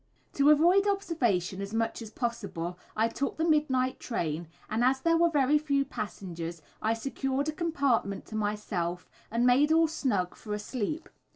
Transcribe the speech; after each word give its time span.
To 0.33 0.49
avoid 0.49 0.87
observation 0.87 1.61
as 1.61 1.75
much 1.75 2.01
as 2.01 2.09
possible, 2.09 2.79
I 2.97 3.07
took 3.07 3.37
the 3.37 3.47
midnight 3.47 3.99
train, 3.99 4.47
and 4.67 4.83
as 4.83 4.99
there 5.01 5.15
were 5.15 5.29
very 5.29 5.59
few 5.59 5.85
passengers 5.85 6.63
I 6.81 6.95
secured 6.95 7.49
a 7.49 7.51
compartment 7.51 8.25
to 8.25 8.35
myself, 8.35 9.07
and 9.29 9.45
made 9.45 9.71
all 9.71 9.87
snug 9.87 10.33
for 10.33 10.55
a 10.55 10.59
sleep. 10.59 11.07